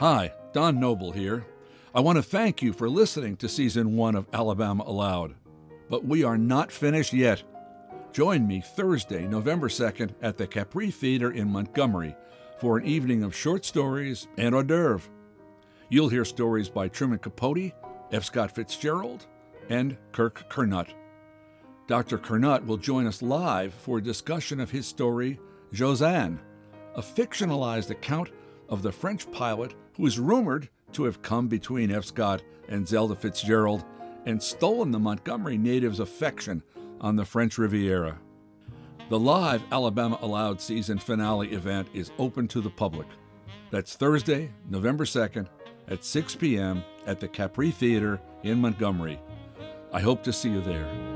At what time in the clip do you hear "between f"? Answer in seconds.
31.48-32.04